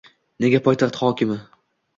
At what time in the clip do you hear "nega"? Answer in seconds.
0.45-0.61